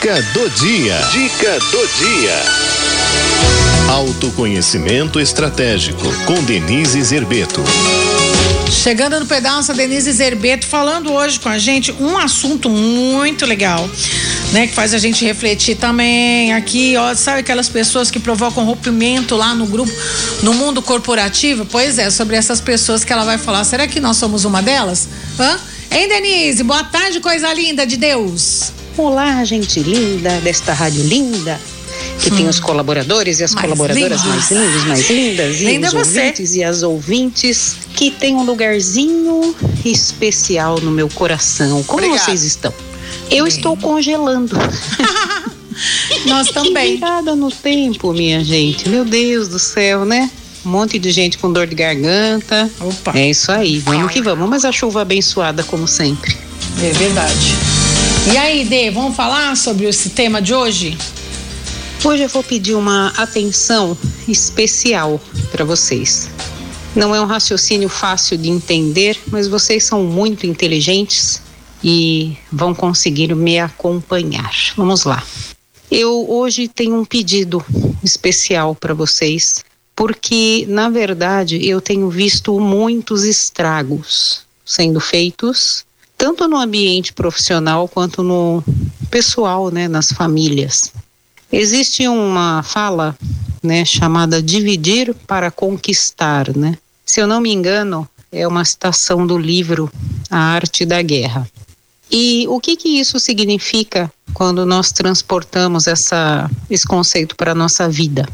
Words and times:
Dica 0.00 0.22
do 0.32 0.48
dia. 0.48 0.98
Dica 1.12 1.58
do 1.58 1.86
dia. 1.98 2.42
Autoconhecimento 3.86 5.20
estratégico 5.20 6.10
com 6.24 6.42
Denise 6.42 7.02
Zerbeto. 7.02 7.62
Chegando 8.70 9.20
no 9.20 9.26
pedaço, 9.26 9.72
a 9.72 9.74
Denise 9.74 10.10
Zerbeto 10.10 10.66
falando 10.66 11.12
hoje 11.12 11.38
com 11.38 11.50
a 11.50 11.58
gente 11.58 11.92
um 12.00 12.16
assunto 12.16 12.70
muito 12.70 13.44
legal, 13.44 13.90
né? 14.52 14.68
Que 14.68 14.72
faz 14.72 14.94
a 14.94 14.98
gente 14.98 15.22
refletir 15.22 15.76
também 15.76 16.54
aqui, 16.54 16.96
ó, 16.96 17.14
sabe 17.14 17.40
aquelas 17.40 17.68
pessoas 17.68 18.10
que 18.10 18.18
provocam 18.18 18.64
rompimento 18.64 19.36
lá 19.36 19.54
no 19.54 19.66
grupo, 19.66 19.92
no 20.42 20.54
mundo 20.54 20.80
corporativo? 20.80 21.66
Pois 21.66 21.98
é, 21.98 22.08
sobre 22.08 22.36
essas 22.36 22.58
pessoas 22.58 23.04
que 23.04 23.12
ela 23.12 23.26
vai 23.26 23.36
falar. 23.36 23.64
Será 23.64 23.86
que 23.86 24.00
nós 24.00 24.16
somos 24.16 24.46
uma 24.46 24.62
delas? 24.62 25.06
Hã? 25.38 25.60
Hein, 25.90 26.08
Denise? 26.08 26.62
Boa 26.62 26.84
tarde, 26.84 27.20
coisa 27.20 27.52
linda 27.52 27.86
de 27.86 27.98
Deus. 27.98 28.79
Olá, 28.96 29.42
gente 29.44 29.80
linda 29.80 30.40
desta 30.40 30.72
rádio 30.72 31.02
linda 31.04 31.58
que 32.20 32.30
hum. 32.32 32.36
tem 32.36 32.48
os 32.48 32.60
colaboradores 32.60 33.40
e 33.40 33.44
as 33.44 33.54
mais 33.54 33.64
colaboradoras 33.66 34.22
lindos. 34.22 34.24
mais 34.24 34.50
lindos, 34.50 34.84
mais 34.84 35.10
lindas, 35.10 35.60
e 35.60 35.64
Linda 35.64 35.86
os 35.88 35.92
você. 35.92 36.20
ouvintes 36.20 36.54
e 36.54 36.64
as 36.64 36.82
ouvintes 36.82 37.76
que 37.94 38.10
tem 38.10 38.34
um 38.34 38.42
lugarzinho 38.42 39.54
especial 39.84 40.80
no 40.80 40.90
meu 40.90 41.08
coração. 41.08 41.82
Como 41.84 42.02
Obrigada. 42.02 42.24
vocês 42.24 42.42
estão? 42.42 42.72
Eu 43.30 43.44
Bem. 43.44 43.54
estou 43.54 43.76
congelando. 43.76 44.56
Nós 46.26 46.48
também. 46.48 46.96
Virada 46.96 47.34
no 47.34 47.50
tempo, 47.50 48.12
minha 48.12 48.44
gente. 48.44 48.88
Meu 48.88 49.04
Deus 49.04 49.48
do 49.48 49.58
céu, 49.58 50.04
né? 50.04 50.30
Um 50.64 50.68
monte 50.68 50.98
de 50.98 51.10
gente 51.10 51.38
com 51.38 51.50
dor 51.50 51.66
de 51.66 51.74
garganta. 51.74 52.70
Opa. 52.80 53.12
É 53.18 53.30
isso 53.30 53.50
aí, 53.50 53.78
vamos 53.78 54.12
que 54.12 54.20
vamos. 54.20 54.48
Mas 54.48 54.64
a 54.64 54.72
chuva 54.72 55.02
abençoada, 55.02 55.62
como 55.64 55.88
sempre. 55.88 56.36
É 56.82 56.92
verdade. 56.92 57.79
E 58.26 58.36
aí, 58.36 58.64
Dê, 58.64 58.90
vamos 58.90 59.16
falar 59.16 59.56
sobre 59.56 59.86
esse 59.86 60.10
tema 60.10 60.42
de 60.42 60.54
hoje? 60.54 60.96
Hoje 62.04 62.22
eu 62.22 62.28
vou 62.28 62.42
pedir 62.42 62.74
uma 62.74 63.08
atenção 63.16 63.96
especial 64.28 65.20
para 65.50 65.64
vocês. 65.64 66.28
Não 66.94 67.14
é 67.14 67.20
um 67.20 67.24
raciocínio 67.24 67.88
fácil 67.88 68.36
de 68.36 68.50
entender, 68.50 69.18
mas 69.28 69.48
vocês 69.48 69.84
são 69.84 70.04
muito 70.04 70.46
inteligentes 70.46 71.40
e 71.82 72.36
vão 72.52 72.74
conseguir 72.74 73.34
me 73.34 73.58
acompanhar. 73.58 74.52
Vamos 74.76 75.04
lá. 75.04 75.24
Eu 75.90 76.30
hoje 76.30 76.68
tenho 76.68 77.00
um 77.00 77.04
pedido 77.04 77.64
especial 78.04 78.74
para 78.74 78.94
vocês, 78.94 79.64
porque 79.96 80.66
na 80.68 80.88
verdade 80.88 81.66
eu 81.66 81.80
tenho 81.80 82.08
visto 82.10 82.60
muitos 82.60 83.24
estragos 83.24 84.42
sendo 84.64 85.00
feitos, 85.00 85.84
tanto 86.20 86.46
no 86.46 86.58
ambiente 86.58 87.14
profissional 87.14 87.88
quanto 87.88 88.22
no 88.22 88.62
pessoal, 89.10 89.70
né, 89.70 89.88
nas 89.88 90.12
famílias. 90.12 90.92
Existe 91.50 92.06
uma 92.06 92.62
fala, 92.62 93.16
né, 93.62 93.86
chamada 93.86 94.42
dividir 94.42 95.14
para 95.26 95.50
conquistar, 95.50 96.54
né? 96.54 96.76
Se 97.06 97.22
eu 97.22 97.26
não 97.26 97.40
me 97.40 97.50
engano, 97.50 98.06
é 98.30 98.46
uma 98.46 98.66
citação 98.66 99.26
do 99.26 99.38
livro 99.38 99.90
A 100.30 100.36
Arte 100.36 100.84
da 100.84 101.00
Guerra. 101.00 101.48
E 102.10 102.44
o 102.50 102.60
que 102.60 102.76
que 102.76 103.00
isso 103.00 103.18
significa 103.18 104.12
quando 104.34 104.66
nós 104.66 104.92
transportamos 104.92 105.86
essa, 105.86 106.50
esse 106.68 106.86
conceito 106.86 107.34
para 107.34 107.52
a 107.52 107.54
nossa 107.54 107.88
vida? 107.88 108.28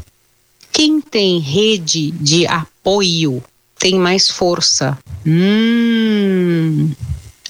Quem 0.73 0.99
tem 0.99 1.39
rede 1.39 2.11
de 2.11 2.45
apoio 2.47 3.41
tem 3.79 3.97
mais 3.97 4.29
força. 4.29 4.97
Hum, 5.25 6.91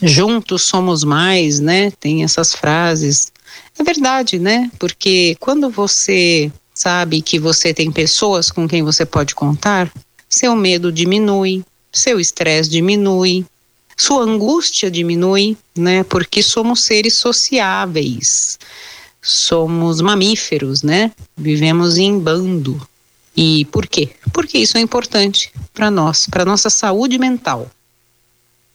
juntos 0.01 0.63
somos 0.63 1.03
mais, 1.03 1.59
né? 1.59 1.91
Tem 1.91 2.23
essas 2.23 2.53
frases. 2.53 3.31
É 3.77 3.83
verdade, 3.83 4.39
né? 4.39 4.71
Porque 4.79 5.35
quando 5.39 5.69
você 5.69 6.51
sabe 6.73 7.21
que 7.21 7.39
você 7.39 7.73
tem 7.73 7.91
pessoas 7.91 8.51
com 8.51 8.67
quem 8.67 8.83
você 8.83 9.05
pode 9.05 9.33
contar, 9.33 9.91
seu 10.29 10.55
medo 10.55 10.91
diminui, 10.91 11.63
seu 11.91 12.19
estresse 12.19 12.69
diminui, 12.69 13.45
sua 13.95 14.23
angústia 14.23 14.91
diminui, 14.91 15.57
né? 15.75 16.03
Porque 16.03 16.43
somos 16.43 16.83
seres 16.83 17.15
sociáveis, 17.15 18.59
somos 19.21 20.01
mamíferos, 20.01 20.83
né? 20.83 21.11
Vivemos 21.35 21.97
em 21.97 22.19
bando. 22.19 22.79
E 23.35 23.65
por 23.65 23.87
quê? 23.87 24.09
Porque 24.33 24.57
isso 24.57 24.77
é 24.77 24.81
importante 24.81 25.51
para 25.73 25.91
nós, 25.91 26.27
para 26.27 26.45
nossa 26.45 26.69
saúde 26.69 27.17
mental. 27.17 27.69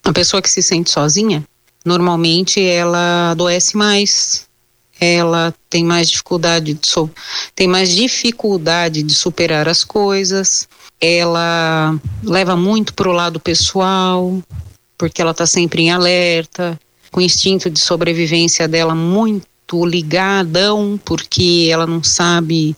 A 0.03 0.11
pessoa 0.11 0.41
que 0.41 0.49
se 0.49 0.61
sente 0.61 0.91
sozinha, 0.91 1.43
normalmente 1.85 2.61
ela 2.61 3.31
adoece 3.31 3.77
mais, 3.77 4.45
ela 4.99 5.53
tem 5.69 5.83
mais 5.83 6.09
dificuldade 6.09 6.73
de 6.73 6.87
so 6.87 7.09
tem 7.55 7.67
mais 7.67 7.89
dificuldade 7.89 9.01
de 9.01 9.13
superar 9.13 9.67
as 9.67 9.83
coisas, 9.83 10.67
ela 10.99 11.97
leva 12.21 12.55
muito 12.55 12.93
para 12.93 13.09
o 13.09 13.13
lado 13.13 13.39
pessoal, 13.39 14.41
porque 14.97 15.21
ela 15.21 15.31
está 15.31 15.45
sempre 15.45 15.83
em 15.83 15.91
alerta, 15.91 16.79
com 17.11 17.19
o 17.21 17.23
instinto 17.23 17.69
de 17.69 17.79
sobrevivência 17.79 18.67
dela 18.67 18.93
muito 18.93 19.85
ligadão, 19.85 20.99
porque 21.03 21.69
ela 21.71 21.87
não 21.87 22.03
sabe 22.03 22.75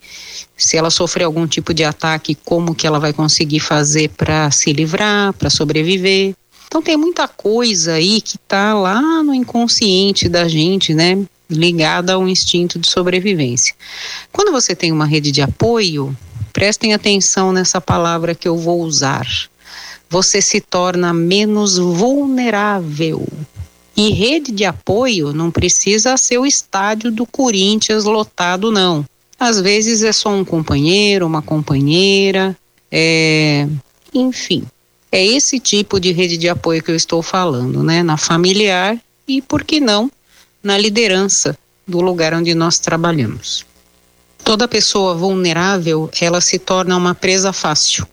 se 0.55 0.77
ela 0.77 0.89
sofrer 0.89 1.23
algum 1.23 1.45
tipo 1.47 1.73
de 1.73 1.83
ataque, 1.83 2.37
como 2.45 2.75
que 2.75 2.87
ela 2.87 2.99
vai 2.99 3.11
conseguir 3.11 3.59
fazer 3.59 4.09
para 4.09 4.49
se 4.51 4.71
livrar, 4.71 5.33
para 5.33 5.49
sobreviver. 5.49 6.33
Então 6.75 6.83
tem 6.83 6.97
muita 6.97 7.25
coisa 7.25 7.93
aí 7.93 8.19
que 8.19 8.37
tá 8.37 8.73
lá 8.73 9.23
no 9.23 9.33
inconsciente 9.33 10.27
da 10.27 10.45
gente, 10.45 10.93
né? 10.93 11.25
Ligada 11.49 12.15
ao 12.15 12.27
instinto 12.27 12.77
de 12.77 12.89
sobrevivência. 12.89 13.73
Quando 14.29 14.51
você 14.51 14.75
tem 14.75 14.91
uma 14.91 15.05
rede 15.05 15.31
de 15.31 15.41
apoio, 15.41 16.13
prestem 16.51 16.93
atenção 16.93 17.53
nessa 17.53 17.79
palavra 17.79 18.35
que 18.35 18.45
eu 18.45 18.57
vou 18.57 18.81
usar. 18.81 19.25
Você 20.09 20.41
se 20.41 20.59
torna 20.59 21.13
menos 21.13 21.77
vulnerável. 21.77 23.25
E 23.95 24.09
rede 24.11 24.51
de 24.51 24.65
apoio 24.65 25.31
não 25.31 25.51
precisa 25.51 26.17
ser 26.17 26.39
o 26.39 26.45
estádio 26.45 27.09
do 27.09 27.25
Corinthians 27.25 28.03
lotado, 28.03 28.69
não. 28.69 29.05
Às 29.39 29.61
vezes 29.61 30.03
é 30.03 30.11
só 30.11 30.27
um 30.27 30.43
companheiro, 30.43 31.25
uma 31.25 31.41
companheira, 31.41 32.53
é... 32.91 33.65
enfim. 34.13 34.65
É 35.15 35.25
esse 35.25 35.61
tipo 35.61 35.97
de 35.97 36.11
rede 36.11 36.35
de 36.35 36.49
apoio 36.49 36.83
que 36.83 36.91
eu 36.91 36.95
estou 36.95 37.23
falando, 37.23 37.81
né? 37.81 38.03
Na 38.03 38.17
familiar 38.17 38.97
e, 39.25 39.41
por 39.41 39.63
que 39.63 39.79
não, 39.79 40.11
na 40.61 40.77
liderança 40.77 41.57
do 41.87 42.01
lugar 42.01 42.33
onde 42.33 42.53
nós 42.53 42.79
trabalhamos. 42.79 43.65
Toda 44.43 44.67
pessoa 44.67 45.15
vulnerável, 45.15 46.09
ela 46.19 46.41
se 46.41 46.59
torna 46.59 46.97
uma 46.97 47.15
presa 47.15 47.53
fácil. 47.53 48.05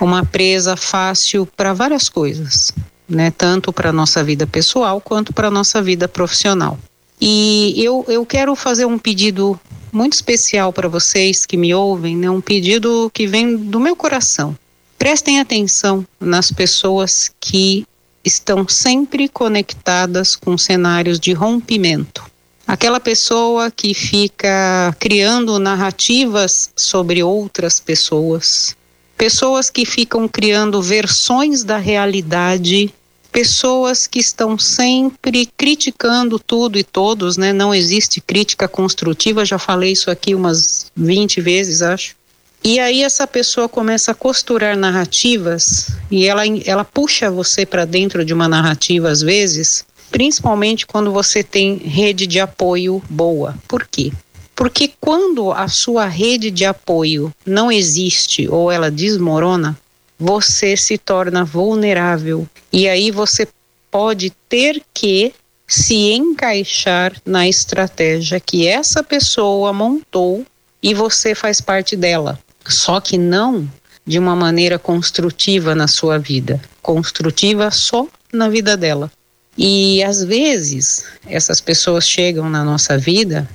Uma 0.00 0.24
presa 0.24 0.76
fácil 0.76 1.46
para 1.46 1.72
várias 1.72 2.08
coisas, 2.08 2.72
né? 3.08 3.30
Tanto 3.30 3.72
para 3.72 3.92
nossa 3.92 4.24
vida 4.24 4.44
pessoal 4.44 5.00
quanto 5.00 5.32
para 5.32 5.52
nossa 5.52 5.80
vida 5.80 6.08
profissional. 6.08 6.76
E 7.20 7.72
eu, 7.76 8.04
eu 8.08 8.26
quero 8.26 8.56
fazer 8.56 8.84
um 8.84 8.98
pedido 8.98 9.56
muito 9.92 10.14
especial 10.14 10.72
para 10.72 10.88
vocês 10.88 11.46
que 11.46 11.56
me 11.56 11.72
ouvem, 11.72 12.16
né? 12.16 12.28
Um 12.28 12.40
pedido 12.40 13.08
que 13.14 13.28
vem 13.28 13.56
do 13.56 13.78
meu 13.78 13.94
coração. 13.94 14.58
Prestem 14.98 15.38
atenção 15.38 16.04
nas 16.20 16.50
pessoas 16.50 17.30
que 17.40 17.86
estão 18.24 18.68
sempre 18.68 19.28
conectadas 19.28 20.34
com 20.34 20.58
cenários 20.58 21.20
de 21.20 21.32
rompimento. 21.32 22.24
Aquela 22.66 23.00
pessoa 23.00 23.70
que 23.70 23.94
fica 23.94 24.94
criando 24.98 25.58
narrativas 25.58 26.70
sobre 26.76 27.22
outras 27.22 27.80
pessoas, 27.80 28.76
pessoas 29.16 29.70
que 29.70 29.86
ficam 29.86 30.28
criando 30.28 30.82
versões 30.82 31.64
da 31.64 31.78
realidade, 31.78 32.92
pessoas 33.32 34.06
que 34.06 34.18
estão 34.18 34.58
sempre 34.58 35.48
criticando 35.56 36.38
tudo 36.38 36.78
e 36.78 36.84
todos, 36.84 37.36
né? 37.36 37.52
Não 37.52 37.74
existe 37.74 38.20
crítica 38.20 38.66
construtiva, 38.68 39.44
já 39.44 39.58
falei 39.58 39.92
isso 39.92 40.10
aqui 40.10 40.34
umas 40.34 40.90
20 40.94 41.40
vezes, 41.40 41.80
acho. 41.82 42.16
E 42.62 42.80
aí 42.80 43.02
essa 43.02 43.26
pessoa 43.26 43.68
começa 43.68 44.10
a 44.10 44.14
costurar 44.14 44.76
narrativas 44.76 45.90
e 46.10 46.26
ela, 46.26 46.42
ela 46.66 46.84
puxa 46.84 47.30
você 47.30 47.64
para 47.64 47.84
dentro 47.84 48.24
de 48.24 48.34
uma 48.34 48.48
narrativa 48.48 49.08
às 49.08 49.20
vezes, 49.20 49.84
principalmente 50.10 50.86
quando 50.86 51.12
você 51.12 51.42
tem 51.42 51.76
rede 51.76 52.26
de 52.26 52.40
apoio 52.40 53.02
boa. 53.08 53.54
Por 53.68 53.86
quê? 53.86 54.12
Porque 54.56 54.90
quando 55.00 55.52
a 55.52 55.68
sua 55.68 56.06
rede 56.06 56.50
de 56.50 56.64
apoio 56.64 57.32
não 57.46 57.70
existe 57.70 58.48
ou 58.48 58.72
ela 58.72 58.90
desmorona, 58.90 59.78
você 60.18 60.76
se 60.76 60.98
torna 60.98 61.44
vulnerável 61.44 62.46
e 62.72 62.88
aí 62.88 63.12
você 63.12 63.46
pode 63.88 64.30
ter 64.48 64.82
que 64.92 65.32
se 65.66 65.94
encaixar 65.94 67.14
na 67.24 67.46
estratégia 67.46 68.40
que 68.40 68.66
essa 68.66 69.02
pessoa 69.02 69.72
montou 69.72 70.44
e 70.82 70.92
você 70.92 71.36
faz 71.36 71.60
parte 71.60 71.94
dela 71.94 72.38
só 72.68 73.00
que 73.00 73.16
não 73.16 73.68
de 74.06 74.18
uma 74.18 74.34
maneira 74.34 74.78
construtiva 74.78 75.74
na 75.74 75.86
sua 75.86 76.18
vida, 76.18 76.60
construtiva 76.80 77.70
só 77.70 78.06
na 78.32 78.48
vida 78.48 78.76
dela. 78.76 79.10
E 79.56 80.02
às 80.02 80.22
vezes 80.22 81.04
essas 81.26 81.60
pessoas 81.60 82.08
chegam 82.08 82.48
na 82.48 82.64
nossa 82.64 82.96
vida 82.96 83.48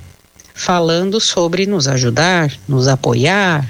falando 0.54 1.20
sobre 1.20 1.66
nos 1.66 1.88
ajudar, 1.88 2.52
nos 2.68 2.86
apoiar, 2.86 3.68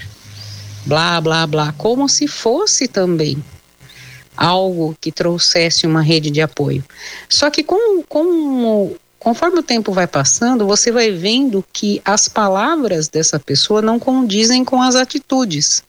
blá, 0.84 1.20
blá, 1.20 1.46
blá, 1.46 1.72
como 1.78 2.08
se 2.08 2.26
fosse 2.26 2.86
também 2.86 3.42
algo 4.36 4.96
que 5.00 5.12
trouxesse 5.12 5.86
uma 5.86 6.02
rede 6.02 6.30
de 6.30 6.40
apoio. 6.40 6.84
Só 7.28 7.50
que 7.50 7.62
com, 7.62 8.02
com, 8.02 8.94
conforme 9.24 9.60
o 9.60 9.62
tempo 9.62 9.90
vai 9.90 10.06
passando, 10.06 10.66
você 10.66 10.92
vai 10.92 11.10
vendo 11.10 11.64
que 11.72 12.02
as 12.04 12.28
palavras 12.28 13.08
dessa 13.08 13.40
pessoa 13.40 13.80
não 13.80 13.98
condizem 13.98 14.62
com 14.62 14.82
as 14.82 14.94
atitudes. 14.94 15.82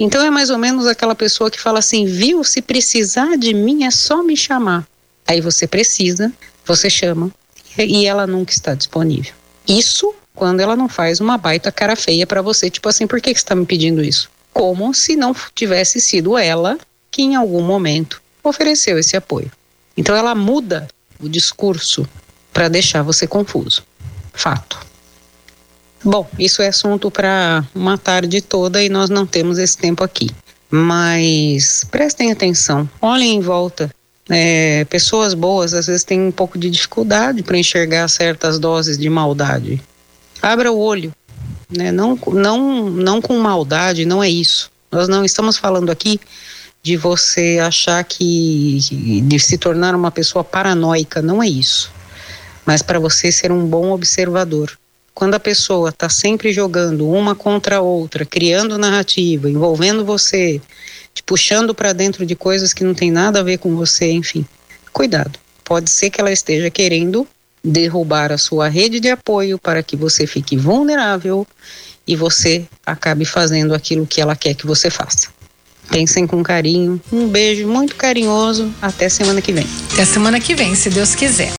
Então 0.00 0.20
é 0.24 0.30
mais 0.30 0.50
ou 0.50 0.58
menos 0.58 0.88
aquela 0.88 1.14
pessoa 1.14 1.48
que 1.48 1.60
fala 1.60 1.78
assim: 1.78 2.04
viu, 2.04 2.42
se 2.42 2.60
precisar 2.60 3.38
de 3.38 3.54
mim 3.54 3.84
é 3.84 3.90
só 3.92 4.24
me 4.24 4.36
chamar. 4.36 4.84
Aí 5.24 5.40
você 5.40 5.64
precisa, 5.64 6.32
você 6.66 6.90
chama 6.90 7.30
e 7.78 8.04
ela 8.04 8.26
nunca 8.26 8.52
está 8.52 8.74
disponível. 8.74 9.32
Isso 9.66 10.12
quando 10.34 10.58
ela 10.58 10.74
não 10.74 10.88
faz 10.88 11.20
uma 11.20 11.38
baita 11.38 11.70
cara 11.70 11.94
feia 11.94 12.26
para 12.26 12.42
você, 12.42 12.68
tipo 12.68 12.88
assim, 12.88 13.06
por 13.06 13.20
que, 13.20 13.32
que 13.32 13.38
você 13.38 13.44
está 13.44 13.54
me 13.54 13.64
pedindo 13.64 14.02
isso? 14.02 14.28
Como 14.52 14.92
se 14.92 15.14
não 15.14 15.32
tivesse 15.54 16.00
sido 16.00 16.36
ela 16.36 16.76
que 17.12 17.22
em 17.22 17.36
algum 17.36 17.62
momento 17.62 18.20
ofereceu 18.42 18.98
esse 18.98 19.16
apoio. 19.16 19.52
Então 19.96 20.16
ela 20.16 20.34
muda 20.34 20.88
o 21.20 21.28
discurso 21.28 22.08
para 22.52 22.68
deixar 22.68 23.02
você 23.02 23.26
confuso. 23.26 23.82
Fato. 24.32 24.78
Bom, 26.04 26.28
isso 26.38 26.62
é 26.62 26.68
assunto 26.68 27.10
para 27.10 27.64
uma 27.74 27.96
tarde 27.96 28.40
toda 28.40 28.82
e 28.82 28.88
nós 28.88 29.08
não 29.08 29.24
temos 29.24 29.58
esse 29.58 29.76
tempo 29.76 30.02
aqui. 30.02 30.28
Mas 30.68 31.84
prestem 31.90 32.32
atenção, 32.32 32.88
olhem 33.00 33.36
em 33.36 33.40
volta. 33.40 33.90
É, 34.28 34.84
pessoas 34.86 35.34
boas 35.34 35.74
às 35.74 35.86
vezes 35.86 36.04
têm 36.04 36.20
um 36.20 36.32
pouco 36.32 36.58
de 36.58 36.70
dificuldade 36.70 37.42
para 37.42 37.58
enxergar 37.58 38.08
certas 38.08 38.58
doses 38.58 38.96
de 38.96 39.08
maldade. 39.08 39.82
Abra 40.40 40.72
o 40.72 40.78
olho, 40.78 41.12
né? 41.70 41.92
não, 41.92 42.18
não, 42.28 42.90
não 42.90 43.20
com 43.20 43.38
maldade, 43.38 44.04
não 44.04 44.22
é 44.22 44.28
isso. 44.28 44.70
Nós 44.90 45.08
não 45.08 45.24
estamos 45.24 45.56
falando 45.56 45.90
aqui 45.90 46.20
de 46.82 46.96
você 46.96 47.60
achar 47.62 48.02
que 48.02 48.78
de 49.24 49.38
se 49.38 49.56
tornar 49.56 49.94
uma 49.94 50.10
pessoa 50.10 50.42
paranoica, 50.42 51.22
não 51.22 51.42
é 51.42 51.48
isso. 51.48 51.92
Mas 52.64 52.82
para 52.82 52.98
você 52.98 53.32
ser 53.32 53.50
um 53.50 53.66
bom 53.66 53.90
observador. 53.90 54.72
Quando 55.14 55.34
a 55.34 55.40
pessoa 55.40 55.90
está 55.90 56.08
sempre 56.08 56.52
jogando 56.52 57.08
uma 57.08 57.34
contra 57.34 57.76
a 57.76 57.80
outra, 57.80 58.24
criando 58.24 58.78
narrativa, 58.78 59.50
envolvendo 59.50 60.04
você, 60.04 60.60
te 61.12 61.22
puxando 61.22 61.74
para 61.74 61.92
dentro 61.92 62.24
de 62.24 62.34
coisas 62.34 62.72
que 62.72 62.84
não 62.84 62.94
tem 62.94 63.10
nada 63.10 63.40
a 63.40 63.42
ver 63.42 63.58
com 63.58 63.76
você, 63.76 64.10
enfim, 64.10 64.46
cuidado. 64.92 65.38
Pode 65.64 65.90
ser 65.90 66.10
que 66.10 66.20
ela 66.20 66.32
esteja 66.32 66.70
querendo 66.70 67.26
derrubar 67.62 68.32
a 68.32 68.38
sua 68.38 68.68
rede 68.68 68.98
de 68.98 69.10
apoio 69.10 69.58
para 69.58 69.82
que 69.82 69.96
você 69.96 70.26
fique 70.26 70.56
vulnerável 70.56 71.46
e 72.06 72.16
você 72.16 72.66
acabe 72.84 73.24
fazendo 73.24 73.74
aquilo 73.74 74.06
que 74.06 74.20
ela 74.20 74.34
quer 74.34 74.54
que 74.54 74.66
você 74.66 74.90
faça. 74.90 75.28
Pensem 75.88 76.26
com 76.26 76.42
carinho. 76.42 77.00
Um 77.12 77.28
beijo 77.28 77.66
muito 77.68 77.94
carinhoso. 77.96 78.72
Até 78.80 79.08
semana 79.08 79.42
que 79.42 79.52
vem. 79.52 79.66
Até 79.92 80.04
semana 80.04 80.40
que 80.40 80.54
vem, 80.54 80.74
se 80.74 80.88
Deus 80.88 81.14
quiser. 81.14 81.50